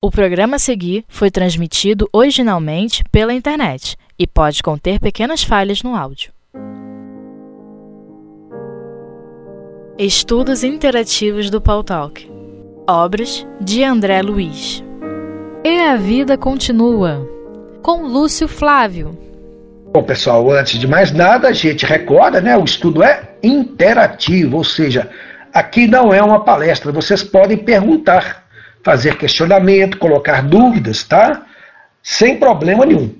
[0.00, 5.96] O programa a seguir foi transmitido originalmente pela internet e pode conter pequenas falhas no
[5.96, 6.30] áudio.
[9.98, 12.30] Estudos Interativos do Paul Talk
[12.86, 14.84] Obras de André Luiz
[15.64, 17.28] E a Vida Continua
[17.82, 19.18] com Lúcio Flávio
[19.92, 22.56] Bom, pessoal, antes de mais nada, a gente recorda, né?
[22.56, 25.10] O estudo é interativo, ou seja,
[25.52, 28.47] aqui não é uma palestra, vocês podem perguntar
[28.82, 31.44] fazer questionamento, colocar dúvidas, tá?
[32.02, 33.14] Sem problema nenhum.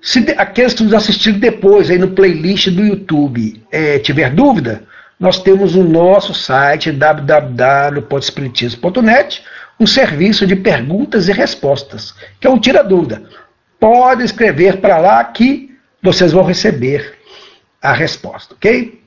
[0.00, 4.82] Se aqueles que nos assistiram depois aí no playlist do YouTube é, tiver dúvida,
[5.18, 9.42] nós temos o nosso site www.espiritismo.net,
[9.80, 13.22] um serviço de perguntas e respostas, que é um tira dúvida.
[13.80, 17.14] Pode escrever para lá que vocês vão receber
[17.80, 19.03] a resposta, ok?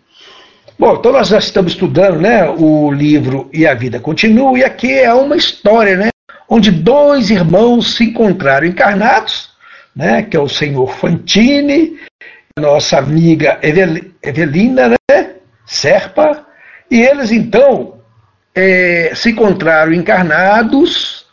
[0.80, 4.94] Bom, então nós já estamos estudando né, o livro E a Vida Continua, e aqui
[4.94, 6.10] é uma história, né?
[6.48, 9.50] Onde dois irmãos se encontraram encarnados,
[9.96, 10.22] né?
[10.22, 11.98] Que é o senhor Fantini,
[12.60, 13.60] nossa amiga
[14.22, 15.32] Evelina, né?
[15.66, 16.46] Serpa,
[16.92, 18.00] e eles então
[18.54, 21.26] é, se encontraram encarnados,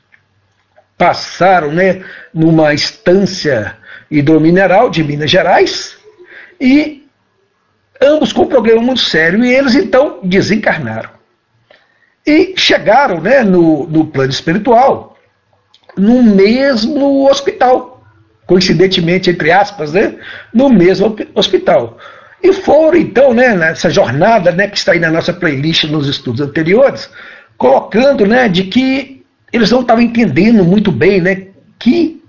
[0.97, 3.77] passaram né, numa estância
[4.11, 5.99] hidromineral de Minas Gerais
[6.59, 7.04] e
[8.01, 11.11] ambos com um problema muito sério, e eles então desencarnaram.
[12.27, 15.17] E chegaram né, no, no plano espiritual,
[15.97, 18.03] no mesmo hospital,
[18.47, 20.17] coincidentemente, entre aspas, né,
[20.53, 21.99] no mesmo hospital.
[22.43, 26.41] E foram, então, né, nessa jornada né, que está aí na nossa playlist nos estudos
[26.41, 27.11] anteriores,
[27.57, 31.47] colocando né, de que eles não estavam entendendo muito bem né,
[31.79, 32.23] que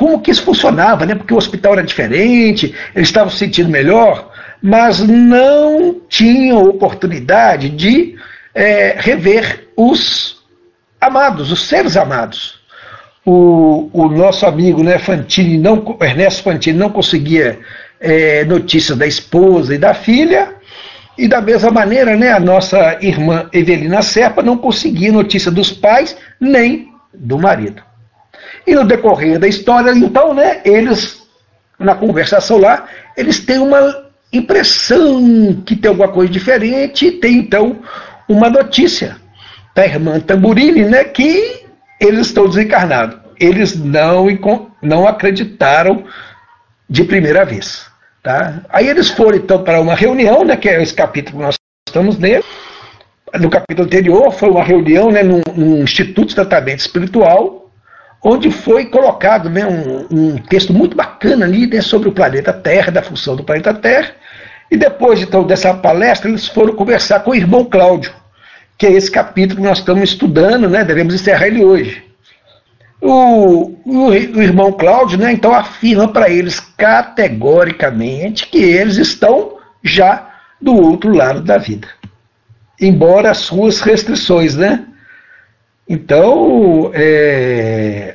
[0.00, 1.14] como que isso funcionava, né?
[1.14, 8.16] Porque o hospital era diferente, eles estavam se sentindo melhor, mas não tinham oportunidade de
[8.54, 10.42] é, rever os
[10.98, 12.58] amados, os seres amados.
[13.26, 17.58] O, o nosso amigo né, Fantini, não, Ernesto Fantini, não conseguia
[18.00, 20.54] é, notícias da esposa e da filha,
[21.18, 26.16] e da mesma maneira, né, a nossa irmã Evelina Serpa não conseguia notícia dos pais
[26.40, 27.89] nem do marido.
[28.66, 31.22] E no decorrer da história, então, né, eles,
[31.78, 37.80] na conversação lá, eles têm uma impressão que tem alguma coisa diferente e tem, então,
[38.28, 39.16] uma notícia
[39.74, 41.64] da irmã Tamburini, né, que
[42.00, 43.18] eles estão desencarnados.
[43.38, 44.26] Eles não,
[44.82, 46.04] não acreditaram
[46.88, 47.86] de primeira vez.
[48.22, 48.60] Tá?
[48.68, 51.54] Aí eles foram, então, para uma reunião, né, que é esse capítulo que nós
[51.88, 52.44] estamos lendo.
[53.38, 57.59] No capítulo anterior, foi uma reunião né, num, num Instituto de Tratamento Espiritual,
[58.22, 62.92] onde foi colocado né, um, um, texto muito bacana ali né, sobre o planeta Terra,
[62.92, 64.12] da função do planeta Terra.
[64.70, 68.12] E depois então, dessa palestra, eles foram conversar com o irmão Cláudio,
[68.76, 72.04] que é esse capítulo que nós estamos estudando, né, devemos encerrar ele hoje.
[73.00, 80.28] O, o, o irmão Cláudio, né, então, afirma para eles categoricamente que eles estão já
[80.60, 81.88] do outro lado da vida.
[82.78, 84.84] Embora as suas restrições, né?
[85.92, 88.14] Então, é,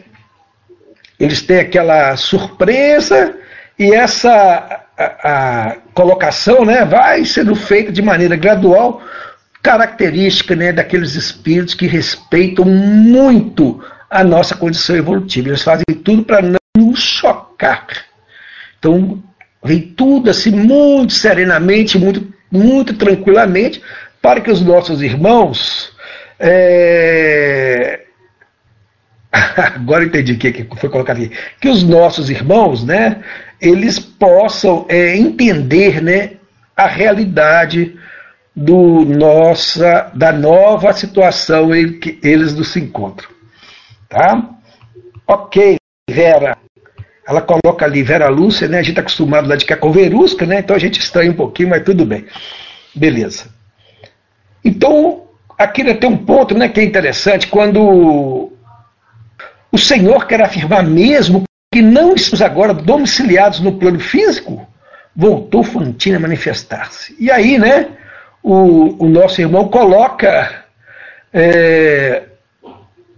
[1.20, 3.36] eles têm aquela surpresa
[3.78, 9.04] e essa a, a colocação né, vai sendo feita de maneira gradual,
[9.62, 15.50] característica né, daqueles espíritos que respeitam muito a nossa condição evolutiva.
[15.50, 17.88] Eles fazem tudo para não nos chocar.
[18.80, 19.22] Então,
[19.62, 23.82] vem tudo assim muito serenamente, muito, muito tranquilamente,
[24.22, 25.94] para que os nossos irmãos
[26.40, 28.02] é...
[29.76, 31.32] Agora entendi o que foi colocado aqui.
[31.60, 33.24] Que os nossos irmãos, né,
[33.62, 36.32] eles possam é, entender, né,
[36.76, 37.98] a realidade
[38.56, 43.30] do nossa, da nova situação em que eles nos encontram.
[44.08, 44.50] Tá?
[45.28, 45.78] Ok,
[46.10, 46.58] Vera.
[47.28, 48.78] Ela coloca ali Vera Lúcia, né?
[48.78, 50.60] A gente está acostumado lá de que é Verusca, né?
[50.60, 52.26] Então a gente estranha um pouquinho, mas tudo bem.
[52.94, 53.48] Beleza.
[54.64, 55.25] Então,
[55.58, 58.52] aqui tem um ponto né, que é interessante, quando
[59.72, 64.66] o Senhor quer afirmar mesmo que não estamos agora domiciliados no plano físico,
[65.16, 67.16] voltou Fantina a manifestar-se.
[67.20, 67.90] E aí, né,
[68.42, 70.64] o, o nosso irmão coloca
[71.34, 72.24] é,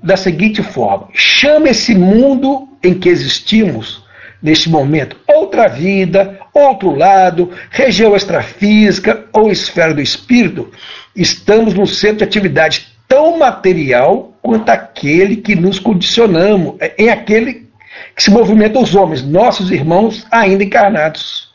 [0.01, 4.03] da seguinte forma: chama esse mundo em que existimos
[4.41, 10.71] neste momento outra vida, outro lado, região extrafísica ou esfera do espírito,
[11.15, 17.67] estamos num centro de atividade tão material quanto aquele que nos condicionamos, é, em aquele
[18.15, 21.53] que se movimenta os homens, nossos irmãos ainda encarnados,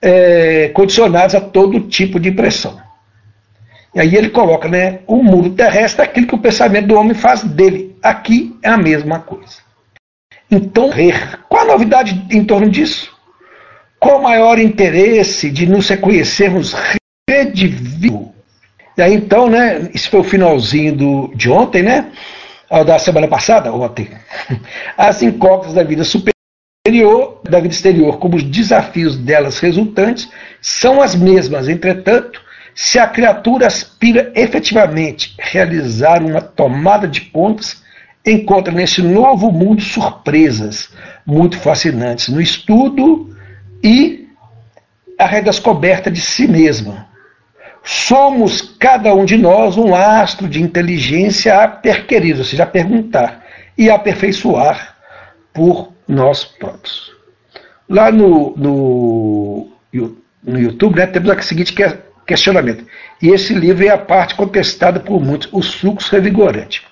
[0.00, 2.80] é, condicionados a todo tipo de impressão.
[3.94, 5.00] E aí ele coloca, né?
[5.06, 7.96] O mundo terrestre é aquilo que o pensamento do homem faz dele.
[8.02, 9.56] Aqui é a mesma coisa.
[10.50, 10.90] Então,
[11.48, 13.17] qual a novidade em torno disso?
[14.00, 16.74] Qual o maior interesse de nos reconhecermos
[17.28, 18.34] redivivo?
[18.96, 19.90] E aí então, né?
[19.92, 22.10] Isso foi o finalzinho do, de ontem, né?
[22.86, 24.10] Da semana passada, ontem.
[24.96, 30.28] As incógnitas da vida superior, da vida exterior, como os desafios delas resultantes,
[30.60, 31.68] são as mesmas.
[31.68, 32.40] Entretanto,
[32.74, 37.82] se a criatura aspira efetivamente realizar uma tomada de pontas,
[38.24, 40.90] encontra nesse novo mundo surpresas
[41.26, 43.36] muito fascinantes no estudo
[43.82, 44.28] e
[45.18, 47.08] a redescoberta de si mesma.
[47.82, 53.44] Somos, cada um de nós, um astro de inteligência a perquerir, ou seja, a perguntar
[53.76, 54.96] e aperfeiçoar
[55.52, 57.12] por nós próprios.
[57.88, 59.68] Lá no, no,
[60.42, 61.74] no YouTube né, temos a seguinte
[62.26, 62.84] questionamento.
[63.22, 66.86] E esse livro é a parte contestada por muitos, o sucos revigorante.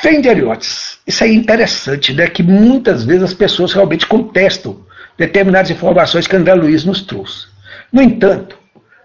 [0.00, 0.98] Fenderiotes.
[1.06, 2.26] Isso é interessante, né?
[2.26, 4.85] Que muitas vezes as pessoas realmente contestam
[5.16, 7.46] determinadas informações que André Luiz nos trouxe.
[7.92, 8.58] No entanto,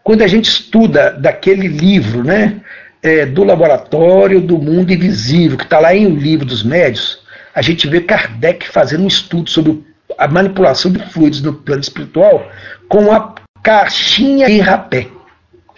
[0.04, 2.62] quando a gente estuda daquele livro, né?
[3.04, 7.19] É, do laboratório do mundo invisível, que está lá em O Livro dos Médios,
[7.56, 9.84] a gente vê Kardec fazendo um estudo sobre
[10.19, 12.48] a manipulação de fluidos no plano espiritual
[12.88, 15.08] com a caixinha em rapé.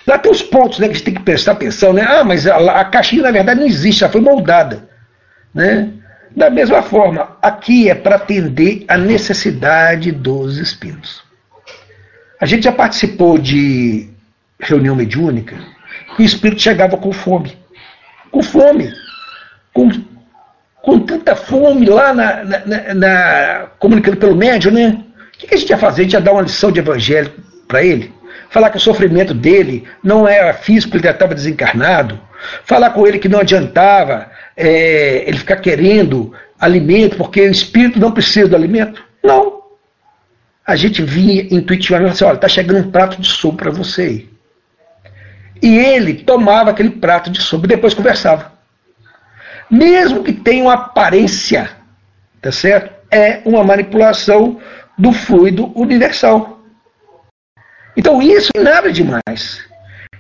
[0.06, 2.06] Lá tem os pontos né, que a gente tem que prestar atenção, né?
[2.06, 4.90] Ah, mas a, a caixinha na verdade não existe, ela foi moldada.
[5.54, 5.94] Né?
[6.36, 11.24] Da mesma forma, aqui é para atender a necessidade dos espíritos.
[12.42, 14.10] A gente já participou de
[14.60, 15.56] reunião mediúnica
[16.18, 17.58] e o espírito chegava com fome.
[18.32, 18.92] Com fome.
[19.72, 19.90] Com,
[20.82, 25.04] com tanta fome lá na, na, na, na comunicando pelo médium, né?
[25.36, 26.02] O que a gente ia fazer?
[26.02, 27.32] A gente ia dar uma lição de evangelho
[27.68, 28.14] para ele,
[28.50, 32.20] falar que o sofrimento dele não era físico, ele já estava desencarnado,
[32.66, 38.12] falar com ele que não adiantava é, ele ficar querendo alimento, porque o espírito não
[38.12, 39.04] precisa do alimento.
[39.24, 39.64] Não.
[40.66, 44.30] A gente vinha intuitivamente assim, olha, está chegando um prato de sopa para você aí.
[45.62, 48.54] E ele tomava aquele prato de sopa e depois conversava.
[49.70, 51.70] Mesmo que tenha uma aparência,
[52.42, 52.94] tá certo?
[53.10, 54.60] É uma manipulação
[54.98, 56.62] do fluido universal.
[57.96, 59.64] Então isso é nada demais.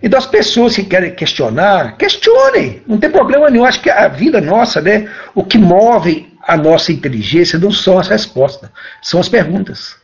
[0.04, 3.64] Então as pessoas que querem questionar, questionem, não tem problema nenhum.
[3.64, 8.10] Acho que a vida nossa, né, o que move a nossa inteligência não são as
[8.10, 8.70] respostas,
[9.02, 9.96] são as perguntas.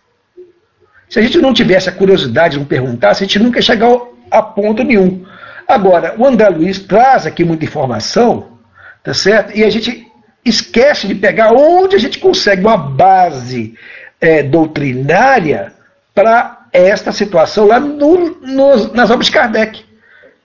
[1.09, 3.89] Se a gente não tivesse a curiosidade de não perguntar, a gente nunca ia chegar
[4.31, 5.25] a ponto nenhum.
[5.67, 8.59] Agora, o André Luiz traz aqui muita informação,
[9.03, 9.57] tá certo?
[9.57, 10.07] E a gente
[10.45, 13.75] esquece de pegar onde a gente consegue uma base
[14.21, 15.73] é, doutrinária
[16.15, 19.88] para esta situação lá no, no, nas obras de Kardec.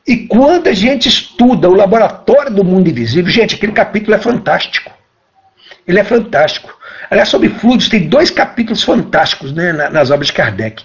[0.07, 4.93] E quando a gente estuda o laboratório do mundo invisível, gente, aquele capítulo é fantástico.
[5.87, 6.77] Ele é fantástico.
[7.11, 10.85] Aliás, sobre fluidos, tem dois capítulos fantásticos né, nas obras de Kardec.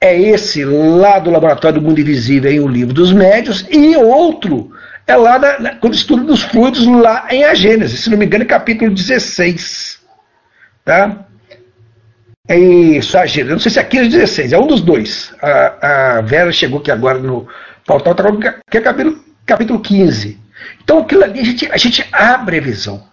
[0.00, 4.72] É esse lá do Laboratório do Mundo Invisível em O Livro dos Médios, e outro
[5.06, 8.26] é lá na, na, quando estuda dos fluidos lá em A Gênesis, se não me
[8.26, 10.00] engano, é capítulo 16.
[10.84, 11.24] Tá?
[12.48, 13.52] É isso, a Gênesis.
[13.52, 15.32] Não sei se é 15 ou 16, é um dos dois.
[15.40, 17.46] A, a Vera chegou aqui agora no
[17.86, 18.14] portal,
[18.70, 20.40] que é capítulo, capítulo 15.
[20.82, 23.06] Então aquilo ali a gente, a gente abre a visão.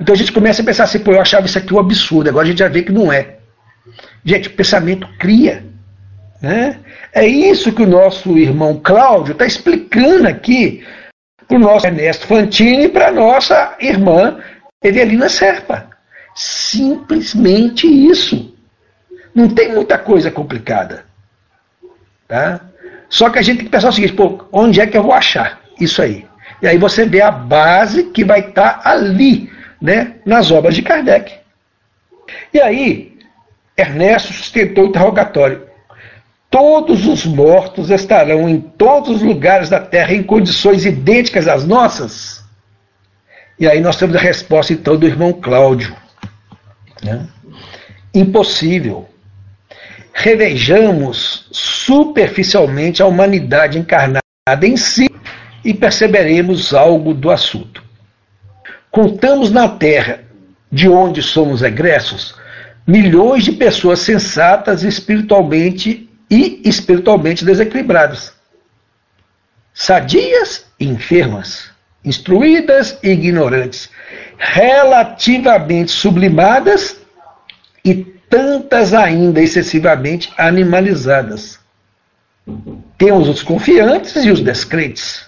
[0.00, 2.44] Então a gente começa a pensar assim, pô, eu achava isso aqui um absurdo, agora
[2.44, 3.38] a gente já vê que não é.
[4.24, 5.64] Gente, o pensamento cria.
[6.40, 6.80] Né?
[7.12, 10.84] É isso que o nosso irmão Cláudio está explicando aqui
[11.46, 14.38] para o nosso Ernesto Fantini e para a nossa irmã
[14.82, 15.90] Evelina Serpa.
[16.34, 18.54] Simplesmente isso.
[19.34, 21.04] Não tem muita coisa complicada.
[22.26, 22.60] Tá?
[23.08, 25.12] Só que a gente tem que pensar o seguinte, pô, onde é que eu vou
[25.12, 26.26] achar isso aí?
[26.62, 30.82] E aí você vê a base que vai estar tá ali, né, nas obras de
[30.82, 31.32] Kardec.
[32.52, 33.18] E aí,
[33.76, 35.66] Ernesto sustentou o interrogatório.
[36.50, 42.44] Todos os mortos estarão em todos os lugares da Terra em condições idênticas às nossas?
[43.58, 45.96] E aí nós temos a resposta então do irmão Cláudio.
[47.02, 47.26] Né?
[48.14, 49.08] Impossível.
[50.16, 54.22] Revejamos superficialmente a humanidade encarnada
[54.62, 55.10] em si
[55.64, 57.82] e perceberemos algo do assunto.
[58.90, 60.20] Contamos na Terra,
[60.70, 62.36] de onde somos egressos,
[62.86, 68.32] milhões de pessoas sensatas espiritualmente e espiritualmente desequilibradas,
[69.72, 71.70] sadias e enfermas,
[72.04, 73.90] instruídas e ignorantes,
[74.38, 77.00] relativamente sublimadas
[77.84, 81.60] e tantas ainda excessivamente animalizadas.
[82.98, 85.24] Temos os confiantes e os descrentes,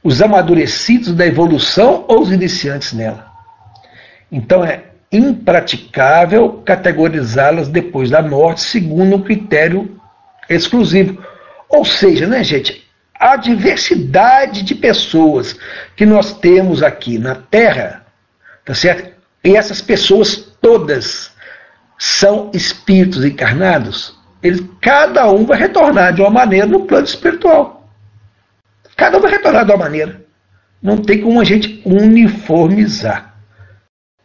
[0.00, 3.26] os amadurecidos da evolução ou os iniciantes nela.
[4.30, 10.00] Então é impraticável categorizá-las depois da morte segundo um critério
[10.48, 11.20] exclusivo.
[11.68, 12.86] Ou seja, né, gente,
[13.18, 15.58] a diversidade de pessoas
[15.96, 18.06] que nós temos aqui na Terra,
[18.64, 19.10] tá certo?
[19.42, 21.34] E essas pessoas todas
[21.98, 24.16] são espíritos encarnados.
[24.42, 27.88] Eles, cada um vai retornar de uma maneira no plano espiritual.
[28.96, 30.24] Cada um vai retornar de uma maneira.
[30.82, 33.34] Não tem como a gente uniformizar.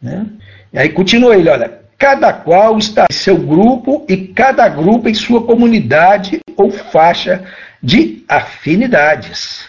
[0.00, 0.26] Né?
[0.72, 5.14] E aí continua ele, olha, cada qual está em seu grupo e cada grupo em
[5.14, 7.44] sua comunidade ou faixa
[7.82, 9.68] de afinidades.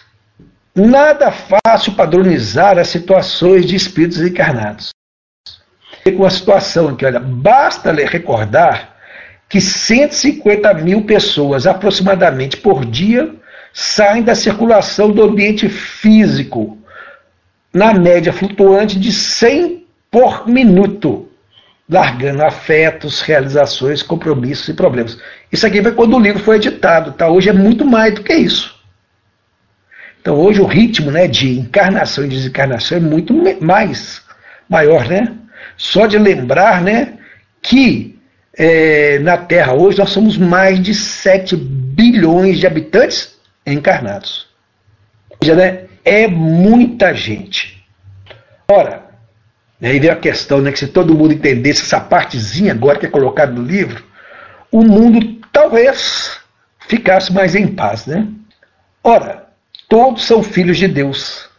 [0.75, 4.89] Nada fácil padronizar as situações de espíritos encarnados.
[6.11, 8.95] Com a situação aqui, olha, basta recordar
[9.47, 13.33] que 150 mil pessoas aproximadamente por dia
[13.73, 16.77] saem da circulação do ambiente físico,
[17.73, 21.29] na média flutuante de 100 por minuto,
[21.89, 25.17] largando afetos, realizações, compromissos e problemas.
[25.51, 27.29] Isso aqui foi quando o livro foi editado, tá?
[27.29, 28.75] Hoje é muito mais do que isso.
[30.21, 34.21] Então hoje o ritmo né, de encarnação e desencarnação é muito mais
[34.69, 35.35] maior, né?
[35.77, 37.13] Só de lembrar né,
[37.61, 38.19] que
[38.55, 44.47] é, na Terra hoje nós somos mais de 7 bilhões de habitantes encarnados.
[45.41, 47.83] Seja, né, é muita gente.
[48.69, 49.03] Ora,
[49.81, 53.09] aí vem a questão, né, que se todo mundo entendesse essa partezinha agora que é
[53.09, 54.03] colocada no livro,
[54.71, 56.39] o mundo talvez
[56.87, 58.27] ficasse mais em paz, né?
[59.03, 59.47] Ora,
[59.87, 61.49] todos são filhos de Deus.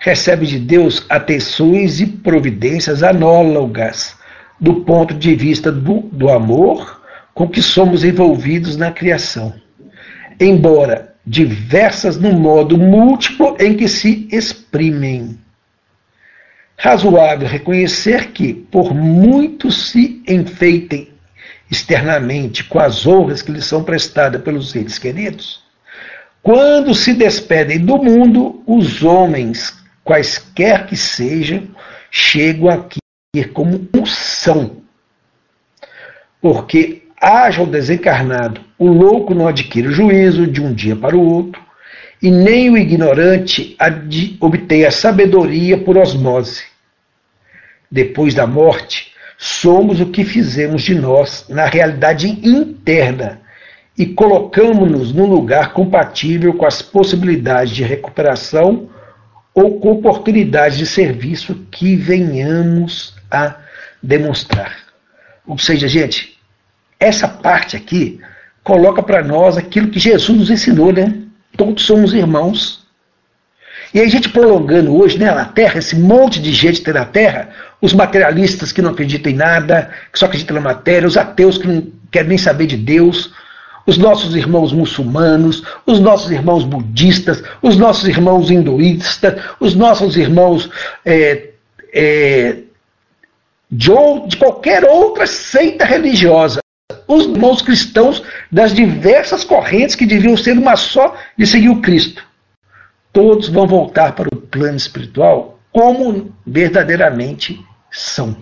[0.00, 4.16] Recebem de Deus atenções e providências análogas
[4.58, 7.02] do ponto de vista do, do amor
[7.34, 9.54] com que somos envolvidos na criação.
[10.40, 15.38] Embora diversas no modo múltiplo em que se exprimem
[16.76, 21.10] razoável reconhecer que, por muito se enfeitem
[21.70, 25.62] externamente com as honras que lhes são prestadas pelos seres queridos,
[26.42, 31.68] quando se despedem do mundo, os homens, quaisquer que sejam,
[32.10, 32.98] chegam aqui
[33.52, 34.82] como são.
[36.40, 41.62] Porque haja o desencarnado, o louco não adquire juízo de um dia para o outro,
[42.22, 43.76] e nem o ignorante
[44.40, 46.70] obtém a sabedoria por osmose
[47.90, 53.40] depois da morte, somos o que fizemos de nós na realidade interna
[53.98, 58.88] e colocamos-nos num lugar compatível com as possibilidades de recuperação
[59.54, 63.56] ou oportunidades de serviço que venhamos a
[64.02, 64.76] demonstrar.
[65.46, 66.38] Ou seja, gente,
[66.98, 68.20] essa parte aqui
[68.62, 71.14] coloca para nós aquilo que Jesus nos ensinou, né?
[71.56, 72.86] Todos somos irmãos.
[73.92, 77.48] E a gente prolongando hoje, né, na Terra, esse monte de gente tem na Terra,
[77.80, 81.66] os materialistas que não acreditam em nada, que só acreditam na matéria, os ateus que
[81.66, 83.32] não querem nem saber de Deus,
[83.86, 90.70] os nossos irmãos muçulmanos, os nossos irmãos budistas, os nossos irmãos hinduístas, os nossos irmãos
[91.04, 91.50] é,
[91.92, 92.56] é,
[93.70, 93.92] de,
[94.26, 96.60] de qualquer outra seita religiosa,
[97.06, 102.24] os irmãos cristãos das diversas correntes que deviam ser uma só de seguir o Cristo.
[103.12, 107.60] Todos vão voltar para o plano espiritual como verdadeiramente
[107.90, 108.36] são.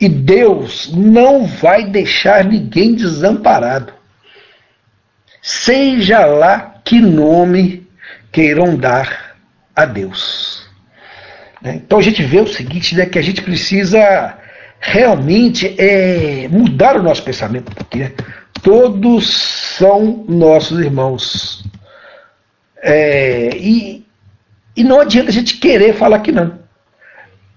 [0.00, 3.92] E Deus não vai deixar ninguém desamparado.
[5.48, 7.88] Seja lá que nome
[8.30, 9.34] queiram dar
[9.74, 10.68] a Deus.
[11.62, 11.76] Né?
[11.76, 14.36] Então a gente vê o seguinte, né, que a gente precisa
[14.78, 18.12] realmente é, mudar o nosso pensamento, porque
[18.62, 19.26] todos
[19.78, 21.64] são nossos irmãos.
[22.82, 24.06] É, e,
[24.76, 26.58] e não adianta a gente querer falar que não.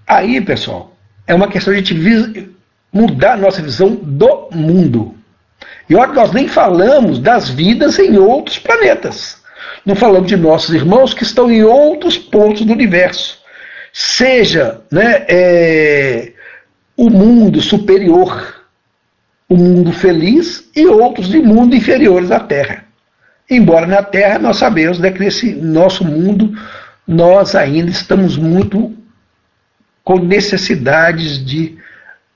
[0.07, 0.95] Aí, pessoal,
[1.27, 2.55] é uma questão de a gente
[2.93, 5.20] mudar a nossa visão do mundo.
[5.91, 9.41] E olha, nós nem falamos das vidas em outros planetas.
[9.85, 13.37] Não falamos de nossos irmãos que estão em outros pontos do universo.
[13.91, 16.31] Seja né, é,
[16.95, 18.63] o mundo superior,
[19.49, 22.85] o mundo feliz e outros de mundo inferiores à Terra.
[23.49, 26.57] Embora na Terra nós sabemos né, que nesse nosso mundo
[27.05, 28.95] nós ainda estamos muito
[30.05, 31.77] com necessidades de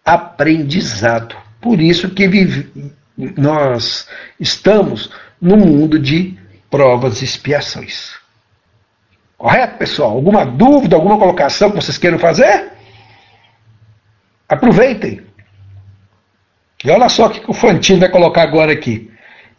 [0.03, 1.37] aprendizado.
[1.61, 4.07] Por isso que vive, nós
[4.39, 6.37] estamos no mundo de
[6.69, 8.13] provas e expiações.
[9.37, 10.11] Correto, pessoal?
[10.11, 12.71] Alguma dúvida, alguma colocação que vocês queiram fazer?
[14.47, 15.21] Aproveitem.
[16.83, 19.11] E olha só o que o Fantino vai colocar agora aqui.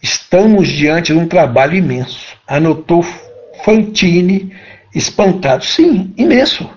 [0.03, 3.03] Estamos diante de um trabalho imenso, anotou
[3.65, 4.55] Fantini,
[4.95, 5.65] espantado.
[5.65, 6.71] Sim, imenso.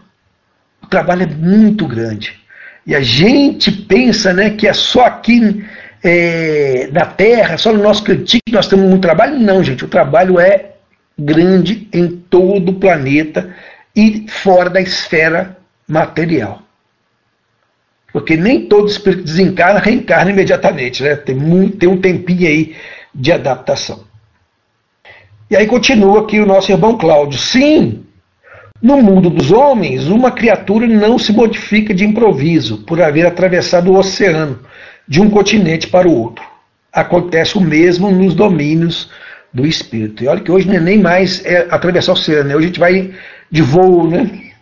[0.82, 2.40] O trabalho é muito grande.
[2.86, 5.64] E a gente pensa né, que é só aqui
[6.04, 9.40] é, na Terra, só no nosso cantinho nós temos muito trabalho.
[9.40, 10.72] Não, gente, o trabalho é
[11.18, 13.54] grande em todo o planeta
[13.96, 16.62] e fora da esfera material.
[18.12, 21.16] Porque nem todo espírito desencarna, reencarna imediatamente, né?
[21.16, 22.76] Tem, muito, tem um tempinho aí
[23.14, 24.04] de adaptação.
[25.50, 27.40] E aí continua aqui o nosso irmão Cláudio.
[27.40, 28.04] Sim,
[28.82, 33.98] no mundo dos homens, uma criatura não se modifica de improviso por haver atravessado o
[33.98, 34.60] oceano
[35.10, 36.46] de um continente para o outro.
[36.94, 39.10] Acontece o mesmo nos domínios
[39.52, 40.24] do espírito.
[40.24, 42.56] E olha que hoje não é nem mais é atravessar o oceano, né?
[42.56, 43.16] hoje a gente vai
[43.50, 44.54] de voo, né?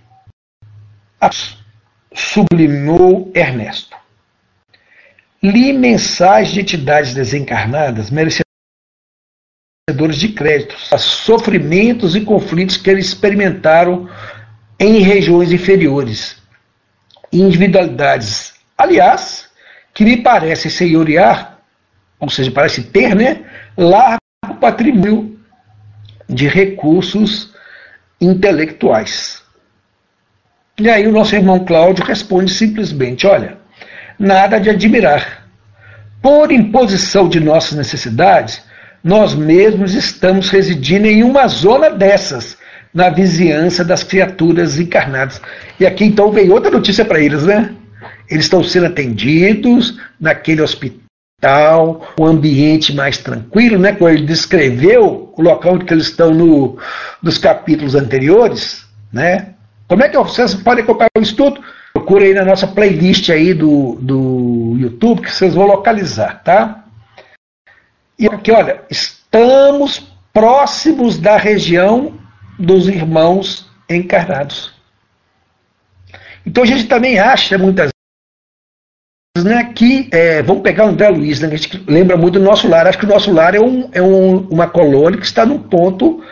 [2.13, 3.95] Sublimou Ernesto.
[5.43, 8.45] Li mensagens de entidades desencarnadas merecedoras
[10.17, 14.09] de créditos, a sofrimentos e conflitos que eles experimentaram
[14.79, 16.37] em regiões inferiores,
[17.31, 18.53] individualidades.
[18.77, 19.46] Aliás,
[19.97, 21.57] que me parece senhorear,
[22.19, 23.41] ou seja, parece ter, né,
[23.75, 24.21] largo
[24.61, 25.39] patrimônio
[26.29, 27.51] de recursos
[28.21, 29.41] intelectuais.
[30.77, 33.57] E aí o nosso irmão Cláudio responde simplesmente: olha,
[34.19, 35.47] nada de admirar.
[36.21, 38.61] Por imposição de nossas necessidades,
[39.03, 42.55] nós mesmos estamos residindo em uma zona dessas,
[42.93, 45.41] na vizinhança das criaturas encarnadas.
[45.79, 47.73] E aqui então vem outra notícia para eles, né?
[48.29, 53.93] Eles estão sendo atendidos naquele hospital, um ambiente mais tranquilo, né?
[53.93, 56.77] Como ele descreveu o local onde eles estão no,
[57.21, 59.53] nos capítulos anteriores, né?
[59.87, 61.63] Como é que vocês podem acompanhar o estudo?
[61.93, 66.83] Procure aí na nossa playlist aí do, do YouTube que vocês vão localizar, tá?
[68.19, 72.13] E aqui, olha, estamos próximos da região
[72.59, 74.73] dos irmãos encarnados.
[76.45, 77.91] Então a gente também acha muitas
[79.43, 82.45] né, que, é, vamos pegar o André Luiz, né, que a gente lembra muito do
[82.45, 82.87] nosso lar.
[82.87, 86.23] Acho que o nosso lar é, um, é um, uma colônia que está num ponto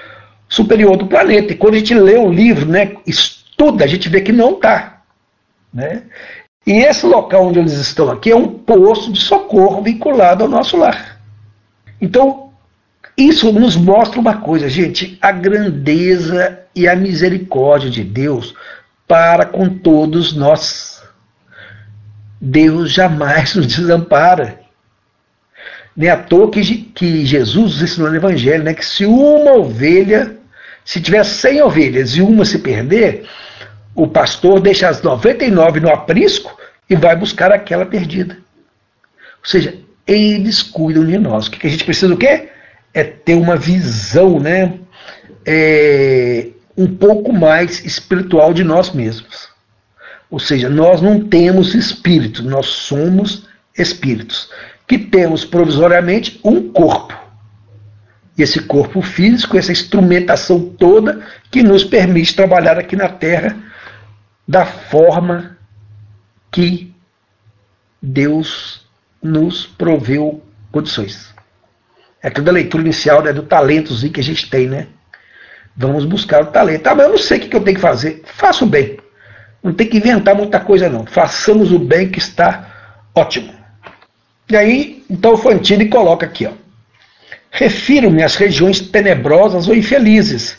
[0.47, 1.53] superior do planeta.
[1.53, 5.01] E quando a gente lê o livro, né, estuda, a gente vê que não está.
[5.73, 6.03] Né?
[6.65, 10.77] E esse local onde eles estão aqui é um poço de socorro vinculado ao nosso
[10.77, 11.19] lar.
[12.01, 12.49] Então,
[13.17, 18.53] isso nos mostra uma coisa, gente: a grandeza e a misericórdia de Deus
[19.07, 20.94] para com todos nós.
[22.45, 24.59] Deus jamais nos desampara.
[25.97, 30.37] Nem à toa que, que Jesus ensinou no Evangelho, né, que se uma ovelha,
[30.83, 33.25] se tiver 100 ovelhas e uma se perder,
[33.95, 36.55] o pastor deixa as 99 no aprisco
[36.87, 38.35] e vai buscar aquela perdida.
[38.35, 39.73] Ou seja,
[40.05, 41.47] eles cuidam de nós.
[41.47, 42.49] O que a gente precisa do quê?
[42.93, 44.73] É ter uma visão, né?
[45.45, 49.54] É, um pouco mais espiritual de nós mesmos.
[50.29, 54.49] Ou seja, nós não temos espírito, nós somos espíritos,
[54.87, 57.13] que temos provisoriamente um corpo.
[58.37, 63.55] E esse corpo físico, essa instrumentação toda que nos permite trabalhar aqui na Terra
[64.47, 65.57] da forma
[66.51, 66.93] que
[68.01, 68.85] Deus
[69.21, 71.33] nos proveu condições.
[72.21, 74.87] É aquilo da leitura inicial né, do talentozinho que a gente tem, né?
[75.75, 76.87] Vamos buscar o talento.
[76.87, 78.23] Ah, mas eu não sei o que eu tenho que fazer.
[78.25, 78.97] Faça o bem.
[79.65, 81.07] Não tem que inventar muita coisa, não.
[81.07, 82.69] Façamos o bem que está
[83.15, 83.51] ótimo.
[84.47, 86.51] E aí, então o Fantini coloca aqui, ó.
[87.49, 90.55] Refiro-me às regiões tenebrosas ou infelizes,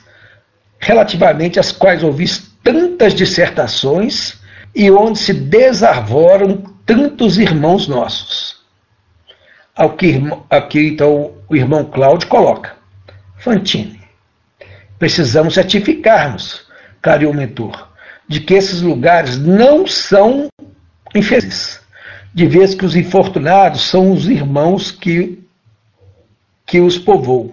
[0.80, 2.24] relativamente às quais ouvi
[2.64, 4.40] tantas dissertações
[4.74, 8.56] e onde se desarvoram tantos irmãos nossos.
[9.72, 12.74] Ao que, aqui, então, o irmão Cláudio coloca.
[13.38, 14.00] Fantini,
[14.98, 16.66] precisamos certificar-nos,
[17.00, 17.86] caro mentor,
[18.28, 20.48] de que esses lugares não são
[21.14, 21.80] infelizes,
[22.34, 25.38] de vez que os infortunados são os irmãos que,
[26.66, 27.52] que os povoam.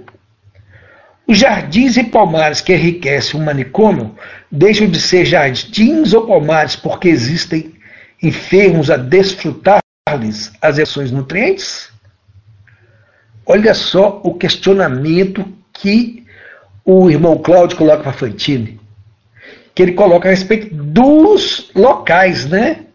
[1.26, 4.16] Os jardins e pomares que enriquecem o manicômio
[4.52, 7.74] deixam de ser jardins ou pomares porque existem
[8.22, 11.90] enfermos a desfrutar-lhes as ações nutrientes?
[13.46, 16.26] Olha só o questionamento que
[16.84, 18.83] o irmão Cláudio coloca para Fantini
[19.74, 22.86] que ele coloca a respeito dos locais, né?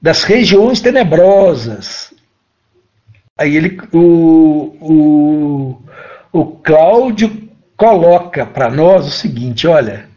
[0.00, 2.14] Das regiões tenebrosas.
[3.36, 5.82] Aí ele, o, o,
[6.32, 10.08] o Cláudio coloca para nós o seguinte: olha,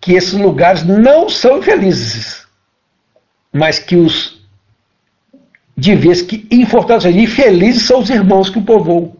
[0.00, 2.46] que esses lugares não são infelizes,
[3.52, 4.40] mas que os
[5.76, 6.66] de vez que em
[7.22, 9.16] infelizes são os irmãos que o povoam.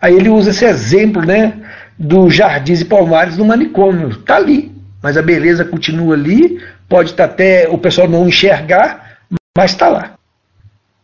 [0.00, 1.65] Aí ele usa esse exemplo, né,
[1.98, 4.10] do Jardins e Palmares no manicômio.
[4.10, 9.18] Está ali, mas a beleza continua ali, pode estar tá até o pessoal não enxergar,
[9.56, 10.14] mas está lá.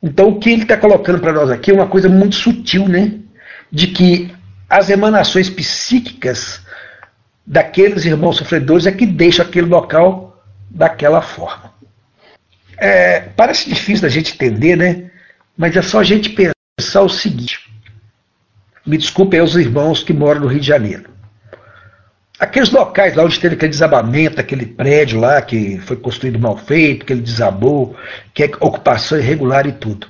[0.02, 3.12] Então o que ele está colocando para nós aqui é uma coisa muito sutil, né?
[3.70, 4.34] De que
[4.68, 6.60] as emanações psíquicas
[7.46, 11.72] daqueles irmãos sofredores é que deixam aquele local daquela forma.
[12.76, 15.10] É, parece difícil da gente entender, né?
[15.56, 17.71] Mas é só a gente pensar o seguinte.
[18.84, 21.10] Me desculpem os irmãos que moram no Rio de Janeiro.
[22.38, 27.06] Aqueles locais lá onde teve aquele desabamento, aquele prédio lá que foi construído mal feito,
[27.06, 27.94] que ele desabou,
[28.34, 30.08] que é ocupação irregular e tudo.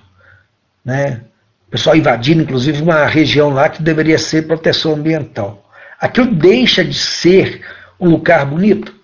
[0.83, 1.21] Né?
[1.69, 5.71] O pessoal invadindo, inclusive, uma região lá que deveria ser proteção ambiental.
[6.01, 7.61] Aquilo deixa de ser
[8.01, 8.95] um lugar bonito?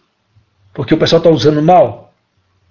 [0.72, 2.14] Porque o pessoal está usando mal?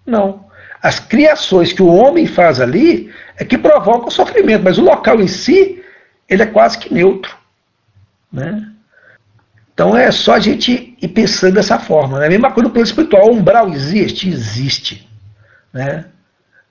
[0.05, 0.45] Não.
[0.81, 5.21] As criações que o homem faz ali é que provocam o sofrimento, mas o local
[5.21, 5.76] em si,
[6.29, 7.35] ele é quase que neutro.
[8.31, 8.67] Né?
[9.73, 12.19] Então é só a gente ir pensando dessa forma.
[12.19, 12.27] Né?
[12.27, 13.27] A mesma coisa no plano espiritual.
[13.27, 14.29] O umbral existe?
[14.29, 15.07] Existe.
[15.71, 16.05] Né?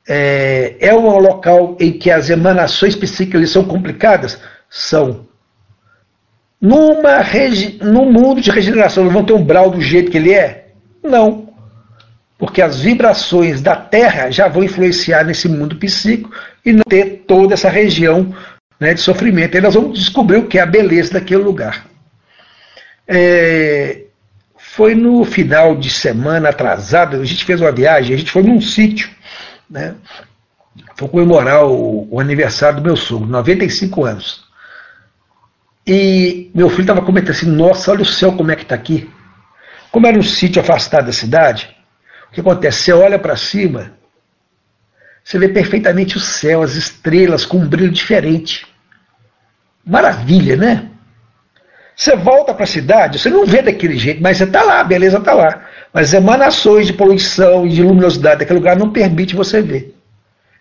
[0.08, 4.40] É, é um local em que as emanações psíquicas são complicadas?
[4.68, 5.26] São.
[6.60, 7.22] Numa
[7.82, 10.68] no mundo de regeneração, não vão ter um umbral do jeito que ele é?
[11.02, 11.46] Não.
[12.38, 16.30] Porque as vibrações da Terra já vão influenciar nesse mundo psíquico
[16.64, 18.34] e não ter toda essa região
[18.78, 19.56] né, de sofrimento.
[19.56, 21.86] E nós vamos descobrir o que é a beleza daquele lugar.
[23.06, 24.02] É,
[24.56, 28.60] foi no final de semana atrasada, a gente fez uma viagem, a gente foi num
[28.60, 29.08] sítio,
[29.70, 29.94] né?
[30.96, 34.44] Foi comemorar o, o aniversário do meu sogro, 95 anos.
[35.86, 39.08] E meu filho estava comentando assim, nossa, olha o céu como é que está aqui.
[39.90, 41.74] Como era um sítio afastado da cidade,
[42.28, 42.82] o que acontece?
[42.82, 43.92] Você olha para cima,
[45.26, 48.64] você vê perfeitamente o céu, as estrelas com um brilho diferente.
[49.84, 50.88] Maravilha, né?
[51.96, 54.84] Você volta para a cidade, você não vê daquele jeito, mas você está lá, a
[54.84, 55.64] beleza está lá.
[55.92, 59.96] Mas emanações de poluição e de luminosidade daquele lugar não permite você ver.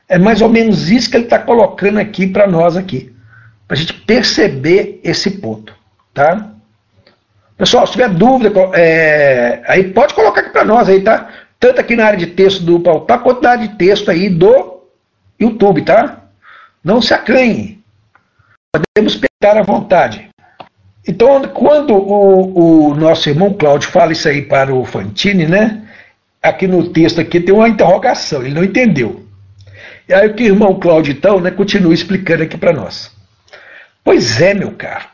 [0.09, 3.13] É mais ou menos isso que ele está colocando aqui para nós aqui.
[3.67, 5.75] Para a gente perceber esse ponto.
[6.11, 6.53] Tá?
[7.55, 11.29] Pessoal, se tiver dúvida, é, aí pode colocar aqui para nós aí, tá?
[11.65, 14.83] Tanto aqui na área de texto do Pautar, quanto na área de texto aí do
[15.39, 16.21] YouTube, tá?
[16.83, 17.83] Não se acanhe.
[18.71, 20.29] Podemos pegar à vontade.
[21.07, 25.81] Então, quando o, o, nosso irmão Cláudio fala isso aí para o Fantini, né?
[26.39, 29.25] Aqui no texto aqui tem uma interrogação, ele não entendeu.
[30.07, 33.11] E aí o irmão Cláudio, então, né, continua explicando aqui para nós.
[34.03, 35.07] Pois é, meu caro.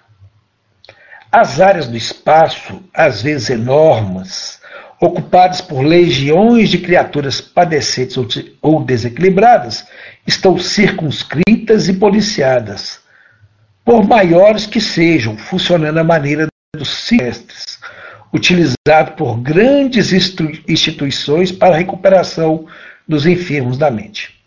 [1.31, 4.60] As áreas do espaço, às vezes enormes,
[5.01, 8.15] ocupadas por legiões de criaturas padecentes
[8.61, 9.83] ou desequilibradas,
[10.27, 13.01] estão circunscritas e policiadas
[13.83, 17.79] por maiores que sejam, funcionando à maneira dos semestres,
[18.31, 22.67] utilizado por grandes instituições para a recuperação
[23.07, 24.39] dos enfermos da mente.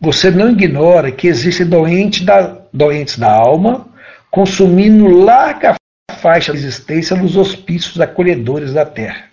[0.00, 3.86] Você não ignora que existem doentes da, doentes da alma
[4.30, 5.74] consumindo larga
[6.20, 9.24] faixa de existência nos hospícios acolhedores da terra.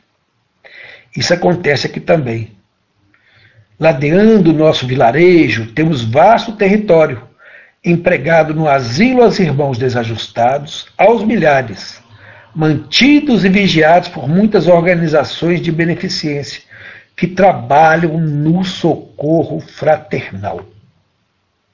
[1.15, 2.51] Isso acontece aqui também.
[3.79, 7.21] Ladeando o nosso vilarejo, temos vasto território,
[7.83, 12.01] empregado no asilo aos irmãos desajustados, aos milhares,
[12.55, 16.63] mantidos e vigiados por muitas organizações de beneficência
[17.15, 20.65] que trabalham no socorro fraternal.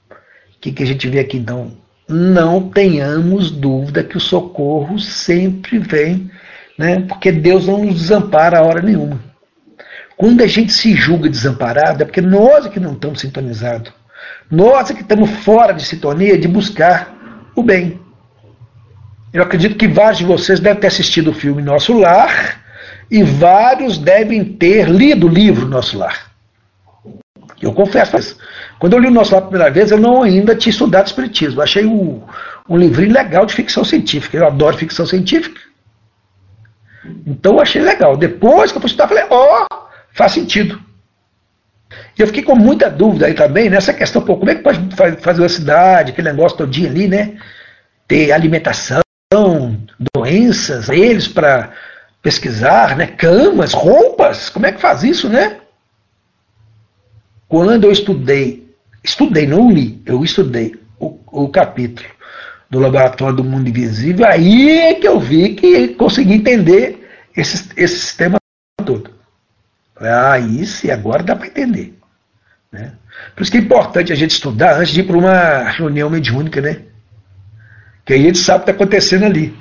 [0.10, 1.83] O que, que a gente vê aqui então?
[2.08, 6.30] Não tenhamos dúvida que o socorro sempre vem,
[6.78, 7.02] né?
[7.02, 9.20] porque Deus não nos desampara a hora nenhuma.
[10.18, 13.92] Quando a gente se julga desamparado, é porque nós é que não estamos sintonizados.
[14.50, 17.13] Nós é que estamos fora de sintonia de buscar
[17.56, 18.00] o bem.
[19.34, 22.62] Eu acredito que vários de vocês devem ter assistido o filme Nosso Lar
[23.10, 26.33] e vários devem ter lido o livro Nosso Lar.
[27.63, 28.38] Eu confesso isso.
[28.80, 31.60] Quando eu li o Nosso Lar pela primeira vez, eu não ainda tinha estudado Espiritismo.
[31.60, 32.21] Eu achei um,
[32.67, 34.38] um livrinho legal de ficção científica.
[34.38, 35.60] Eu adoro ficção científica.
[37.26, 38.17] Então eu achei legal.
[38.17, 39.76] Depois que eu fui estudar, falei, ó, oh,
[40.12, 40.80] faz sentido.
[42.17, 44.80] E eu fiquei com muita dúvida aí também nessa questão, pô, como é que pode
[45.21, 47.38] fazer uma cidade, aquele negócio todinho ali, né?
[48.08, 49.02] Ter alimentação,
[50.13, 51.71] doenças, eles para
[52.21, 53.08] pesquisar, né?
[53.08, 55.58] Camas, roupas, como é que faz isso, né?
[57.54, 58.68] Quando eu estudei,
[59.04, 62.10] estudei, não li, eu estudei o, o capítulo
[62.68, 68.00] do Laboratório do Mundo Invisível, aí é que eu vi que consegui entender esse, esse
[68.00, 68.39] sistema
[68.84, 69.12] todo.
[69.98, 71.96] Ah, isso, e agora dá para entender.
[72.72, 72.94] Né?
[73.36, 76.60] Por isso que é importante a gente estudar antes de ir para uma reunião mediúnica,
[76.60, 76.82] né?
[78.04, 79.56] Que aí a gente sabe o que está acontecendo ali.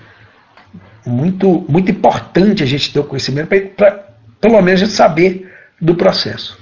[1.04, 5.94] Muito, muito importante a gente ter o conhecimento para, pelo menos, a gente saber do
[5.94, 6.61] processo.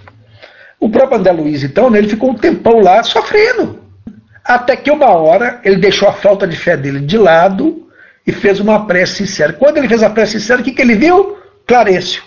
[0.80, 3.78] O próprio André Luiz, então, né, ele ficou um tempão lá sofrendo.
[4.42, 7.86] Até que uma hora ele deixou a falta de fé dele de lado
[8.26, 9.52] e fez uma prece sincera.
[9.52, 11.36] Quando ele fez a prece sincera, o que, que ele viu?
[11.66, 12.22] Clarécio,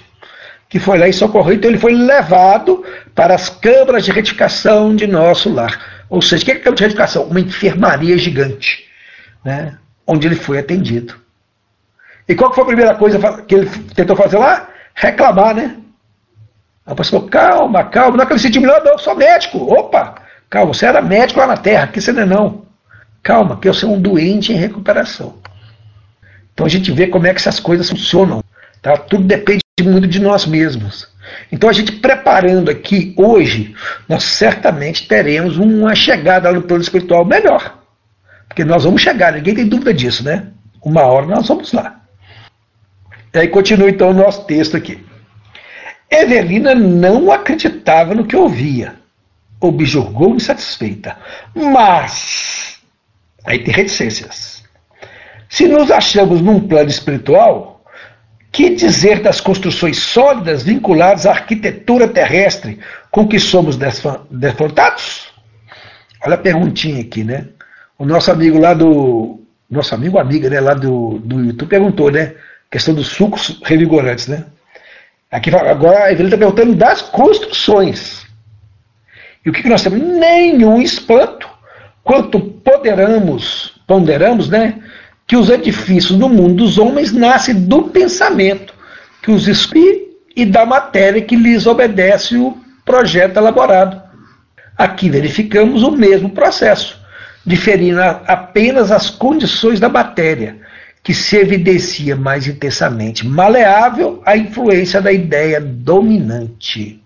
[0.70, 1.56] que foi lá e socorreu.
[1.56, 2.86] Então ele foi levado
[3.16, 6.06] para as câmaras de retificação de nosso lar.
[6.08, 7.24] Ou seja, o que é câmara de retificação?
[7.24, 8.86] Uma enfermaria gigante,
[9.44, 9.78] né?
[10.06, 11.16] onde ele foi atendido.
[12.28, 14.70] E qual foi a primeira coisa que ele tentou fazer lá?
[14.94, 15.76] Reclamar, né?
[16.86, 19.58] A pessoa falou, calma, calma, não é que se diminuiu, não, eu sou médico.
[19.58, 20.16] Opa,
[20.50, 22.66] calma, você era médico lá na Terra, aqui você não é não.
[23.22, 25.36] Calma, que eu sou um doente em recuperação.
[26.54, 28.44] Então a gente vê como é que essas coisas funcionam.
[28.82, 28.98] Tá?
[28.98, 31.08] Tudo depende muito de nós mesmos.
[31.52, 33.74] Então a gente preparando aqui hoje,
[34.10, 37.80] nós certamente teremos uma chegada no plano espiritual melhor.
[38.48, 40.48] Porque nós vamos chegar, ninguém tem dúvida disso, né?
[40.84, 42.02] Uma hora nós vamos lá.
[43.34, 45.04] E aí continua então o nosso texto aqui.
[46.14, 48.96] Evelina não acreditava no que ouvia.
[49.60, 51.18] Objurgou insatisfeita.
[51.56, 52.80] Mas,
[53.44, 54.64] aí tem reticências.
[55.50, 57.84] Se nos achamos num plano espiritual,
[58.52, 63.78] que dizer das construções sólidas vinculadas à arquitetura terrestre com que somos
[64.30, 65.34] defrontados?
[66.24, 67.48] Olha a perguntinha aqui, né?
[67.98, 69.42] O nosso amigo lá do.
[69.70, 72.36] Nosso amigo, amiga, né, lá do, do YouTube perguntou, né?
[72.70, 74.46] Questão dos sucos revigorantes, né?
[75.34, 78.24] Aqui, agora a Evelina está perguntando das construções.
[79.44, 80.00] E o que, que nós temos?
[80.00, 81.50] Nenhum espanto
[82.04, 84.76] quanto poderamos, ponderamos, né?
[85.26, 88.76] Que os edifícios no mundo dos homens nascem do pensamento
[89.24, 90.02] que os inspira
[90.36, 94.00] e da matéria que lhes obedece o projeto elaborado.
[94.78, 97.04] Aqui verificamos o mesmo processo,
[97.44, 100.60] diferindo apenas as condições da matéria,
[101.04, 107.04] que se evidencia mais intensamente maleável à influência da ideia dominante.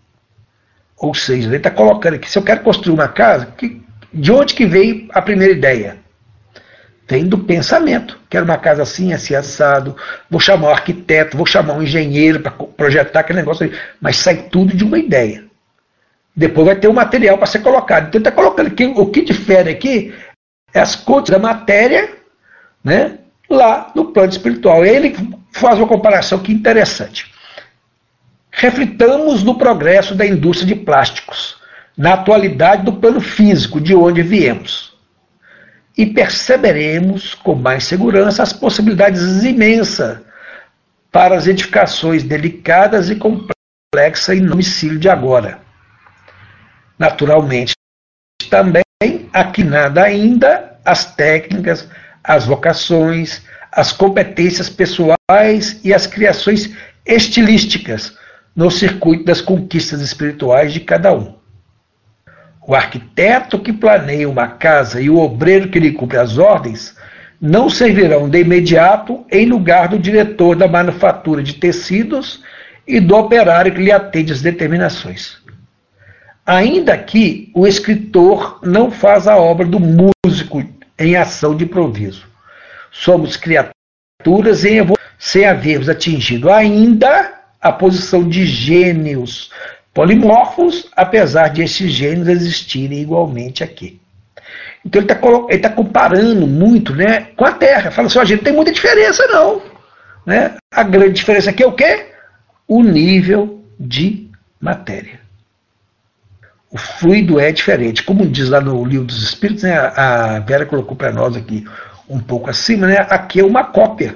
[0.96, 3.82] Ou seja, ele está colocando aqui, se eu quero construir uma casa, que,
[4.14, 5.98] de onde que veio a primeira ideia?
[7.10, 8.20] Vem do pensamento.
[8.30, 9.96] Quero uma casa assim, assim, assado,
[10.30, 13.80] vou chamar um arquiteto, vou chamar um engenheiro para projetar aquele negócio aí.
[14.00, 15.46] Mas sai tudo de uma ideia.
[16.36, 18.08] Depois vai ter o um material para ser colocado.
[18.08, 20.14] Então está colocando aqui, o que difere aqui
[20.74, 22.10] é as contas da matéria,
[22.84, 23.18] né?
[23.50, 24.86] Lá no plano espiritual.
[24.86, 25.16] E ele
[25.52, 27.32] faz uma comparação que interessante.
[28.52, 31.58] Reflitamos no progresso da indústria de plásticos,
[31.96, 34.96] na atualidade do plano físico de onde viemos.
[35.98, 40.20] E perceberemos com mais segurança as possibilidades imensas
[41.12, 45.60] para as edificações delicadas e complexas em domicílio de agora.
[47.00, 47.74] Naturalmente,
[48.50, 48.84] também
[49.34, 51.88] aqui nada ainda as técnicas,
[52.28, 56.70] as vocações, as competências pessoais e as criações
[57.06, 58.18] estilísticas
[58.54, 61.36] no circuito das conquistas espirituais de cada um.
[62.68, 66.98] O arquiteto que planeia uma casa e o obreiro que lhe cumpre as ordens
[67.40, 72.44] não servirão de imediato em lugar do diretor da manufatura de tecidos
[72.86, 75.38] e do operário que lhe atende as determinações.
[76.46, 80.17] Ainda que o escritor não faz a obra do músico
[81.00, 82.26] em ação de improviso.
[82.92, 89.52] Somos criaturas em evolução, sem havermos atingido ainda a posição de gênios
[89.94, 94.00] polimorfos, apesar de esses gênios existirem igualmente aqui.
[94.86, 97.92] Então ele está tá comparando muito né, com a Terra.
[97.92, 99.62] Fala assim, a gente não tem muita diferença não.
[100.26, 100.56] Né?
[100.72, 102.08] A grande diferença aqui é o quê?
[102.68, 104.30] O nível de
[104.60, 105.27] matéria
[106.70, 108.04] o fluido é diferente.
[108.04, 111.66] Como diz lá no livro dos Espíritos, né, a Vera colocou para nós aqui
[112.10, 114.16] um pouco acima, né, aqui é uma cópia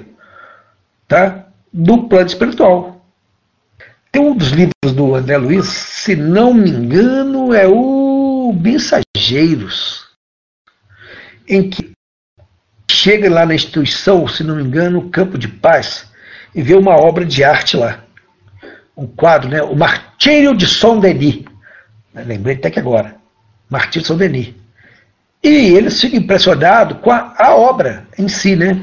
[1.08, 3.04] tá, do plano espiritual.
[4.10, 10.06] Tem um dos livros do André Luiz, se não me engano, é o Mensageiros,
[11.48, 11.92] em que
[12.90, 16.10] chega lá na instituição, se não me engano, Campo de Paz,
[16.54, 18.04] e vê uma obra de arte lá.
[18.94, 19.62] Um quadro, né?
[19.62, 21.44] O Martírio de São Denis.
[22.14, 23.16] Lembrei até que agora.
[23.68, 24.18] Martim São.
[24.20, 24.56] E
[25.42, 28.80] eles ficam impressionados com a, a, obra em si, né?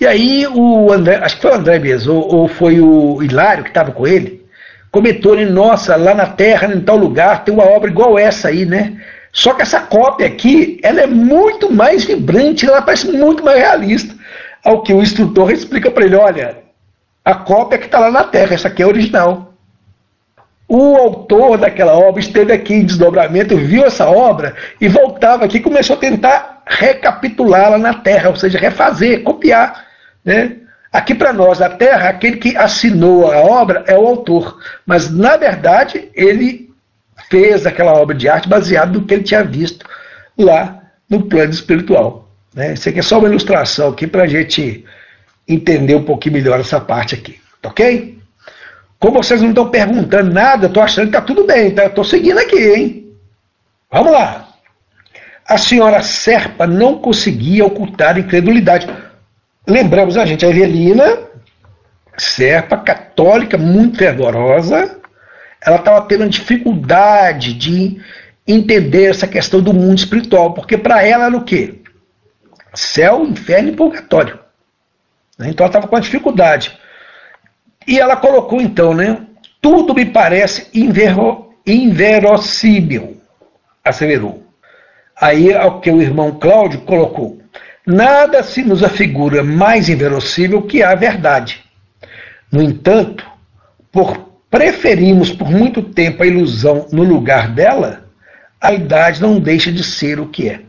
[0.00, 3.64] E aí o André, acho que foi o André mesmo, ou, ou foi o Hilário
[3.64, 4.46] que estava com ele,
[4.92, 8.64] comentou, né, nossa, lá na Terra, em tal lugar, tem uma obra igual essa aí,
[8.64, 9.00] né?
[9.32, 14.14] Só que essa cópia aqui, ela é muito mais vibrante, ela parece muito mais realista.
[14.64, 16.58] Ao que o instrutor explica para ele, olha,
[17.24, 19.55] a cópia que está lá na Terra, essa aqui é original.
[20.68, 25.94] O autor daquela obra esteve aqui em desdobramento, viu essa obra e voltava aqui começou
[25.94, 29.86] a tentar recapitulá-la na Terra, ou seja, refazer, copiar.
[30.24, 30.56] Né?
[30.92, 35.36] Aqui para nós, a Terra, aquele que assinou a obra é o autor, mas na
[35.36, 36.68] verdade ele
[37.30, 39.86] fez aquela obra de arte baseado no que ele tinha visto
[40.36, 42.28] lá no plano espiritual.
[42.52, 42.72] Né?
[42.72, 44.84] Isso aqui é só uma ilustração aqui para a gente
[45.46, 48.15] entender um pouquinho melhor essa parte aqui, tá ok?
[48.98, 51.86] Como vocês não estão perguntando nada, estou achando que está tudo bem, tá?
[51.86, 53.12] Estou seguindo aqui, hein?
[53.90, 54.48] Vamos lá.
[55.46, 58.88] A senhora Serpa não conseguia ocultar a incredulidade.
[59.66, 61.26] Lembramos a gente, a Evelina
[62.16, 64.98] Serpa, católica, muito fervorosa,
[65.60, 68.00] ela estava tendo dificuldade de
[68.46, 71.82] entender essa questão do mundo espiritual, porque para ela era o quê?
[72.72, 74.38] Céu, inferno e purgatório.
[75.38, 76.78] Então ela estava com dificuldade.
[77.86, 79.18] E ela colocou então, né?
[79.60, 83.20] Tudo me parece invero, inverossímil,
[83.84, 84.44] asseverou.
[85.20, 87.40] Aí o que o irmão Cláudio colocou.
[87.86, 91.64] Nada se nos afigura mais inverossímil que a verdade.
[92.50, 93.24] No entanto,
[93.92, 98.04] por preferimos por muito tempo a ilusão no lugar dela,
[98.60, 100.60] a idade não deixa de ser o que é.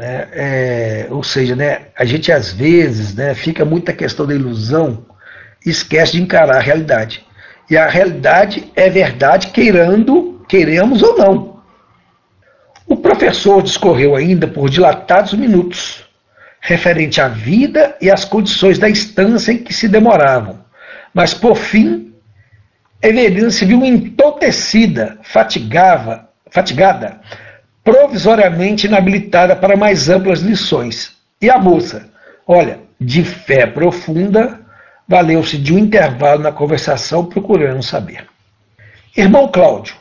[0.00, 4.34] É, é, ou seja, né, a gente às vezes né, fica muito a questão da
[4.34, 5.04] ilusão
[5.64, 7.26] esquece de encarar a realidade.
[7.70, 11.58] E a realidade é verdade, queirando, queremos ou não.
[12.86, 16.06] O professor discorreu ainda por dilatados minutos,
[16.60, 20.64] referente à vida e às condições da instância em que se demoravam,
[21.12, 22.14] mas por fim,
[23.02, 27.20] Evelina se viu entotecida, fatigava, fatigada,
[27.84, 31.16] provisoriamente inabilitada para mais amplas lições.
[31.40, 32.08] E a moça,
[32.46, 34.60] olha, de fé profunda,
[35.08, 38.26] valeu-se de um intervalo na conversação procurando saber.
[39.16, 39.96] Irmão Cláudio,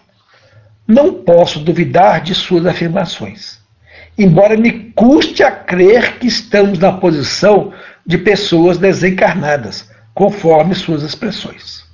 [0.86, 3.60] não posso duvidar de suas afirmações,
[4.18, 7.72] embora me custe a crer que estamos na posição
[8.06, 11.86] de pessoas desencarnadas, conforme suas expressões.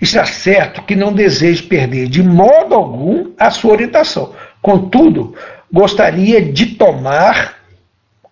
[0.00, 4.34] Está certo que não desejo perder de modo algum a sua orientação.
[4.60, 5.34] Contudo,
[5.72, 7.56] gostaria de tomar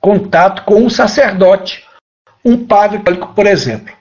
[0.01, 1.85] contato com um sacerdote
[2.45, 3.95] um padre católico, por exemplo,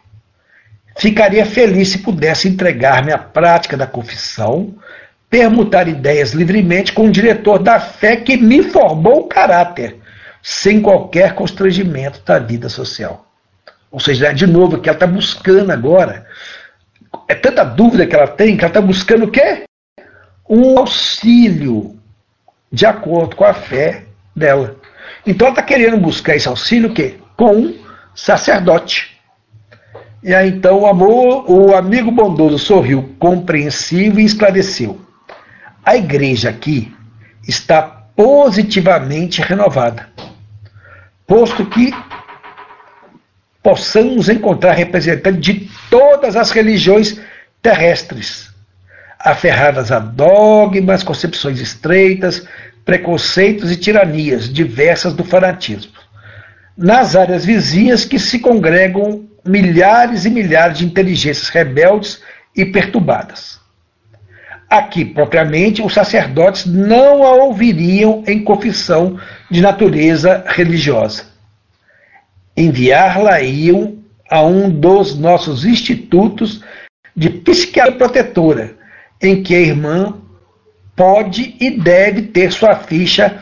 [0.98, 4.76] ficaria feliz se pudesse entregar-me à prática da confissão,
[5.30, 9.98] permutar ideias livremente com o diretor da fé que me formou o caráter,
[10.42, 13.26] sem qualquer constrangimento da vida social.
[13.92, 16.26] Ou seja, de novo, que ela está buscando agora,
[17.28, 19.64] é tanta dúvida que ela tem, que ela está buscando o quê?
[20.50, 21.98] Um auxílio
[22.72, 24.76] de acordo com a fé dela.
[25.26, 27.20] Então ela está querendo buscar esse auxílio o quê?
[27.40, 27.74] com
[28.14, 29.20] sacerdote.
[30.22, 35.00] E aí então o amor, o amigo bondoso sorriu, compreensivo e esclareceu.
[35.84, 36.94] A igreja aqui
[37.48, 37.82] está
[38.16, 40.10] positivamente renovada,
[41.26, 41.94] posto que
[43.64, 47.20] possamos encontrar representantes de todas as religiões
[47.62, 48.54] terrestres,
[49.18, 52.46] aferradas a dogmas, concepções estreitas,
[52.84, 55.99] preconceitos e tiranias diversas do fanatismo
[56.80, 62.22] nas áreas vizinhas que se congregam milhares e milhares de inteligências rebeldes
[62.56, 63.60] e perturbadas.
[64.70, 69.20] Aqui, propriamente, os sacerdotes não a ouviriam em confissão
[69.52, 71.26] de natureza religiosa.
[72.56, 73.98] Enviar-la-iam
[74.30, 76.64] a um dos nossos institutos
[77.14, 78.78] de psiquiatria protetora,
[79.22, 80.16] em que a irmã
[80.96, 83.42] pode e deve ter sua ficha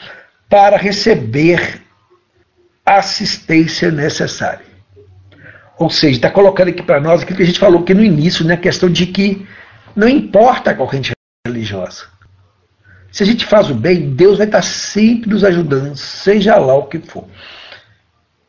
[0.49, 1.86] para receber
[2.87, 4.65] assistência necessária.
[5.77, 8.45] Ou seja, está colocando aqui para nós aquilo que a gente falou aqui no início,
[8.45, 9.45] né, a questão de que
[9.93, 11.11] não importa a corrente
[11.45, 12.05] religiosa.
[13.11, 16.87] Se a gente faz o bem, Deus vai estar sempre nos ajudando, seja lá o
[16.87, 17.25] que for.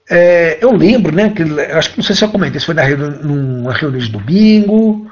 [0.09, 2.83] É, eu lembro, né, que, acho que não sei se eu comentei, se foi na
[2.83, 5.11] reunião, numa reunião de domingo,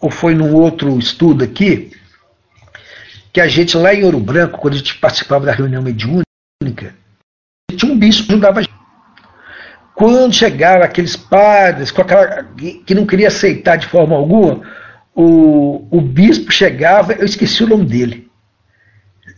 [0.00, 1.92] ou foi num outro estudo aqui,
[3.32, 6.23] que a gente lá em Ouro Branco, quando a gente participava da reunião mediúnica,
[7.74, 8.74] tinha um bispo que ajudava a gente.
[9.94, 12.44] Quando chegaram aqueles padres aquela,
[12.84, 14.62] que não queria aceitar de forma alguma,
[15.14, 18.28] o, o bispo chegava, eu esqueci o nome dele.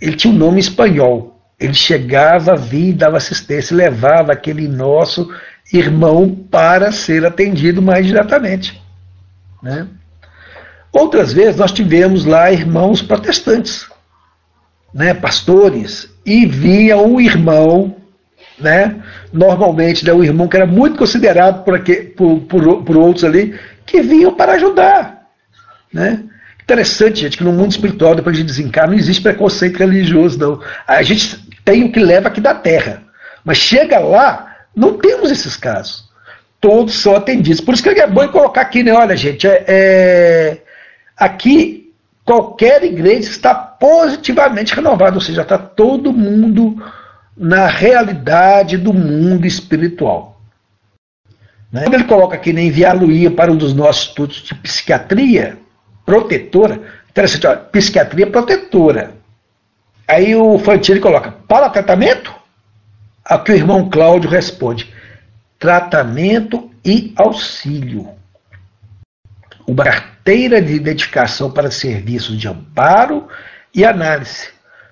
[0.00, 1.38] Ele tinha um nome espanhol.
[1.58, 5.30] Ele chegava, via, dava assistência, levava aquele nosso
[5.72, 8.80] irmão para ser atendido mais diretamente.
[9.62, 9.86] Né?
[10.92, 13.86] Outras vezes nós tivemos lá irmãos protestantes,
[14.94, 17.96] né, pastores, e via um irmão
[18.59, 18.96] né?
[19.32, 23.59] Normalmente, né, o irmão que era muito considerado por, aqui, por, por, por outros ali,
[23.84, 25.26] que vinham para ajudar,
[25.92, 26.22] né?
[26.62, 30.61] Interessante, gente, que no mundo espiritual, depois de desencarnar, não existe preconceito religioso, não.
[30.86, 33.04] A gente tem o que leva aqui da Terra.
[33.44, 36.09] Mas chega lá, não temos esses casos.
[36.61, 37.61] Todos são atendidos.
[37.61, 38.92] Por isso que é bom colocar aqui, né?
[38.92, 40.62] Olha, gente, é, é,
[41.16, 41.92] aqui
[42.24, 46.82] qualquer igreja está positivamente renovada, ou seja, está todo mundo
[47.37, 50.41] na realidade do mundo espiritual.
[51.70, 51.82] Né?
[51.82, 55.59] Quando ele coloca aqui, enviar Luía para um dos nossos estudos de psiquiatria
[56.05, 56.80] protetora,
[57.11, 59.14] interessante, psiquiatria protetora.
[60.09, 62.32] Aí o Fantini coloca, para tratamento?
[63.24, 64.95] A que o irmão Cláudio responde,
[65.59, 68.11] tratamento e auxílio.
[69.66, 73.26] Uma carteira de identificação para serviços de amparo
[73.74, 74.51] e análise,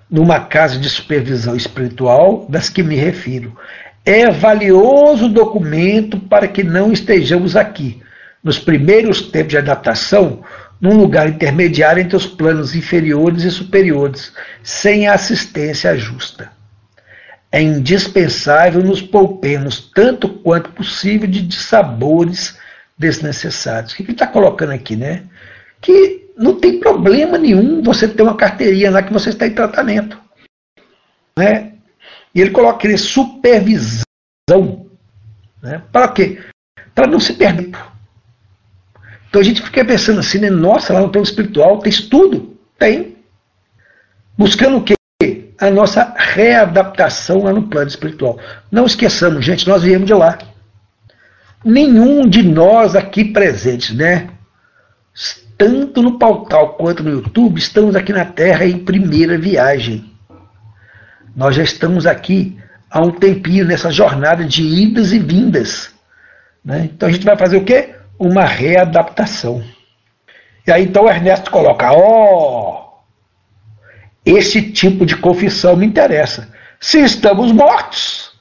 [0.09, 3.57] numa casa de supervisão espiritual das que me refiro.
[4.05, 8.01] É valioso documento para que não estejamos aqui,
[8.43, 10.43] nos primeiros tempos de adaptação,
[10.79, 14.31] num lugar intermediário entre os planos inferiores e superiores,
[14.61, 16.51] sem assistência justa.
[17.51, 22.57] É indispensável nos poupemos tanto quanto possível de dissabores
[22.97, 23.93] desnecessários.
[23.93, 25.23] O que ele está colocando aqui, né?
[25.81, 30.19] Que não tem problema nenhum você ter uma carteirinha lá que você está em tratamento.
[31.37, 31.73] Né?
[32.33, 34.05] E ele coloca aqui supervisão.
[35.61, 35.81] Né?
[35.91, 36.39] Para quê?
[36.93, 37.71] Para não se perder.
[39.29, 40.49] Então a gente fica pensando assim, né?
[40.49, 42.57] Nossa, lá no plano espiritual tem estudo?
[42.77, 43.17] Tem.
[44.37, 44.95] Buscando o quê?
[45.57, 48.39] A nossa readaptação lá no plano espiritual.
[48.71, 50.37] Não esqueçamos, gente, nós viemos de lá.
[51.63, 54.29] Nenhum de nós aqui presentes, né?
[55.57, 60.11] Tanto no portal quanto no YouTube, estamos aqui na Terra em primeira viagem.
[61.35, 62.57] Nós já estamos aqui
[62.89, 65.93] há um tempinho nessa jornada de idas e vindas.
[66.63, 66.89] Né?
[66.93, 67.95] Então a gente vai fazer o quê?
[68.19, 69.63] uma readaptação.
[70.65, 72.85] E aí então Ernesto coloca: ó, oh,
[74.25, 76.49] esse tipo de confissão me interessa.
[76.79, 78.33] Se estamos mortos.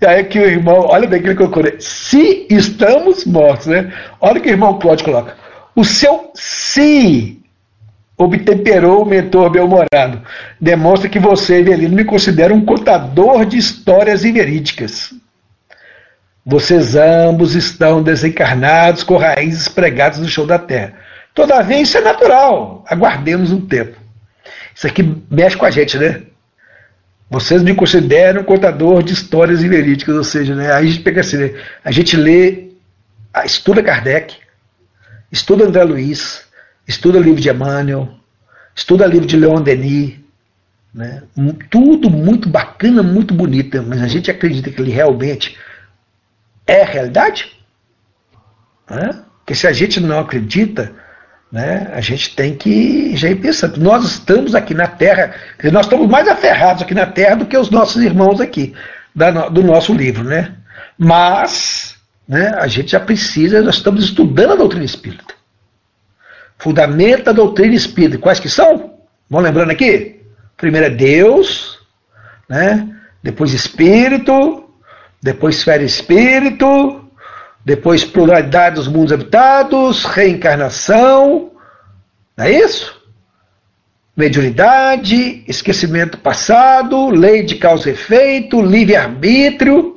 [0.00, 1.72] E aí que o irmão, olha bem que ele colocou, né?
[1.78, 3.92] se estamos mortos, né?
[4.20, 5.36] Olha que o irmão Cláudio coloca.
[5.74, 7.40] O seu se
[8.16, 10.22] obtemperou o mentor bel-humorado.
[10.60, 15.12] Demonstra que você, Evelino, me considera um contador de histórias inverídicas.
[16.46, 20.94] Vocês ambos estão desencarnados com raízes pregadas no chão da terra.
[21.34, 22.84] Todavia, isso é natural.
[22.86, 23.96] Aguardemos um tempo.
[24.74, 26.22] Isso aqui mexe com a gente, né?
[27.30, 30.72] Vocês me consideram contador de histórias verídicas, ou seja, né?
[30.72, 31.54] Aí a gente pega assim, né?
[31.82, 32.68] a gente lê,
[33.44, 34.36] estuda Kardec,
[35.34, 36.46] estuda André Luiz,
[36.86, 38.08] estuda livro de Emmanuel,
[38.72, 40.14] estuda livro de Leon Denis,
[40.94, 41.24] né?
[41.70, 45.58] tudo muito bacana, muito bonito, mas a gente acredita que ele realmente
[46.64, 47.52] é realidade?
[48.88, 49.24] Né?
[49.38, 50.92] Porque se a gente não acredita,
[51.50, 53.80] né, a gente tem que já ir pensando.
[53.80, 55.34] Nós estamos aqui na Terra,
[55.72, 58.72] nós estamos mais aferrados aqui na Terra do que os nossos irmãos aqui,
[59.14, 60.22] da, do nosso livro.
[60.22, 60.54] Né?
[60.96, 61.93] Mas
[62.26, 65.34] né, a gente já precisa, nós estamos estudando a doutrina espírita.
[66.58, 68.18] Fundamento da doutrina espírita.
[68.18, 68.94] Quais que são?
[69.28, 70.20] Vão lembrando aqui?
[70.56, 71.78] Primeiro é Deus,
[72.48, 72.88] né?
[73.22, 74.64] depois Espírito,
[75.22, 77.08] depois esfera espírito,
[77.64, 81.52] depois pluralidade dos mundos habitados, reencarnação,
[82.36, 83.02] não é isso?
[84.16, 89.93] Mediunidade, esquecimento passado, lei de causa e efeito, livre-arbítrio,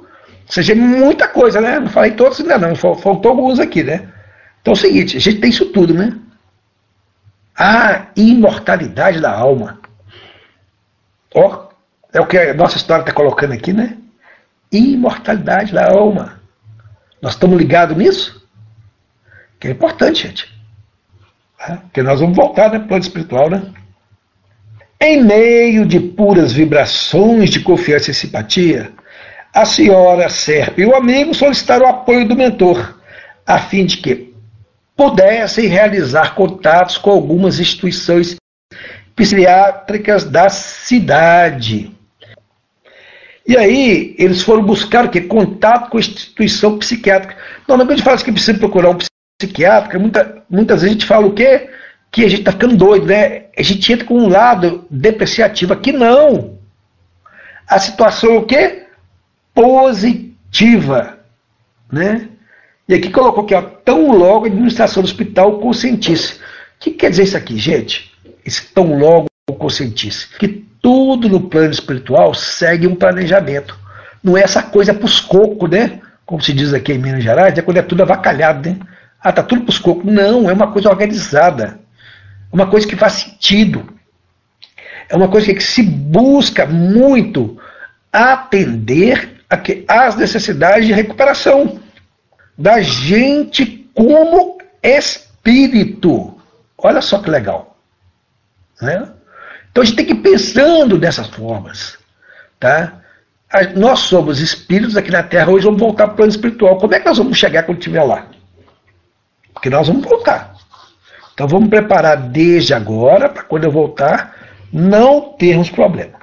[0.47, 1.79] seja, muita coisa, né?
[1.79, 4.07] Não falei todos ainda não, faltou alguns aqui, né?
[4.61, 6.17] Então é o seguinte, a gente tem isso tudo, né?
[7.57, 9.79] A imortalidade da alma.
[11.35, 11.67] Ó,
[12.13, 13.97] é o que a nossa história está colocando aqui, né?
[14.71, 16.41] imortalidade da alma.
[17.21, 18.45] Nós estamos ligados nisso?
[19.59, 20.57] Que é importante, gente.
[21.59, 23.73] É, porque nós vamos voltar né, para o plano espiritual, né?
[24.99, 28.91] Em meio de puras vibrações de confiança e simpatia,
[29.53, 32.99] a senhora Serpa e o amigo solicitaram o apoio do mentor,
[33.45, 34.33] a fim de que
[34.95, 38.35] pudessem realizar contatos com algumas instituições
[39.15, 41.91] psiquiátricas da cidade.
[43.47, 45.21] E aí eles foram buscar o quê?
[45.21, 47.37] Contato com a instituição psiquiátrica.
[47.67, 48.97] Normalmente a gente fala que precisa procurar um
[49.39, 51.69] psiquiátrico, muita, muitas vezes a gente fala o quê?
[52.11, 53.45] Que a gente está ficando doido, né?
[53.57, 55.73] A gente entra com um lado depreciativo.
[55.73, 56.57] Aqui não.
[57.67, 58.86] A situação é o quê?
[59.57, 61.17] Positiva.
[61.91, 62.29] Né?
[62.87, 66.35] E aqui colocou aqui, ó, tão logo a administração do hospital conscientisse.
[66.35, 66.39] O
[66.79, 68.11] que quer dizer isso aqui, gente?
[68.45, 69.27] Esse tão logo
[69.57, 70.27] conscientisse.
[70.37, 73.75] Que tudo no plano espiritual segue um planejamento.
[74.23, 76.01] Não é essa coisa pros cocos, né?
[76.23, 78.77] Como se diz aqui em Minas Gerais, é quando é tudo avacalhado, né?
[79.19, 80.05] Ah, tá tudo pros cocos.
[80.05, 81.79] Não, é uma coisa organizada.
[82.53, 83.91] uma coisa que faz sentido.
[85.09, 87.57] É uma coisa que se busca muito
[88.13, 89.36] atender
[89.87, 91.79] às necessidades de recuperação
[92.57, 96.37] da gente como espírito.
[96.77, 97.77] Olha só que legal.
[98.81, 99.09] Né?
[99.71, 101.97] Então a gente tem que ir pensando dessas formas.
[102.59, 103.01] Tá?
[103.75, 106.77] Nós somos espíritos aqui na Terra, hoje vamos voltar para o plano espiritual.
[106.77, 108.27] Como é que nós vamos chegar quando estiver lá?
[109.53, 110.55] Porque nós vamos voltar.
[111.33, 114.35] Então vamos preparar desde agora, para quando eu voltar,
[114.73, 116.16] não termos problema.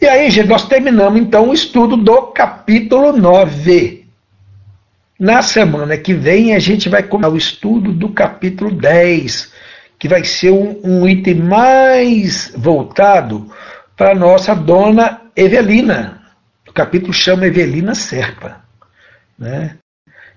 [0.00, 4.06] E aí, gente, nós terminamos então o estudo do capítulo 9.
[5.18, 9.52] Na semana que vem, a gente vai começar o estudo do capítulo 10,
[9.98, 13.52] que vai ser um, um item mais voltado
[13.94, 16.22] para nossa dona Evelina.
[16.66, 18.64] O capítulo chama Evelina Serpa.
[19.38, 19.76] Né?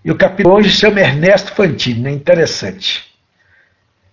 [0.04, 2.12] E o capítulo hoje chama Ernesto Fantini, né?
[2.12, 3.06] interessante.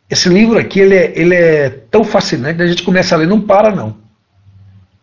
[0.08, 3.40] Esse livro aqui ele é, ele é tão fascinante, a gente começa a ler, não
[3.40, 3.99] para não.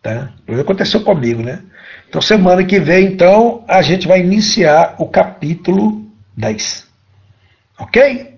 [0.02, 0.30] Tá?
[0.60, 1.62] Aconteceu comigo, né?
[2.08, 6.86] Então semana que vem, então, a gente vai iniciar o capítulo 10.
[7.78, 8.37] Ok?